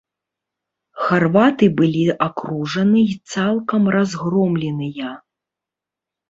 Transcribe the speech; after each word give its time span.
Харваты 1.07 1.65
былі 1.81 2.05
акружаны 2.27 3.03
і 3.11 3.35
цалкам 3.35 3.83
разгромленыя. 3.97 5.13